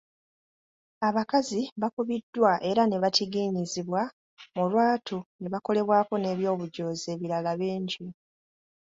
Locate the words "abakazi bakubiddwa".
1.07-2.51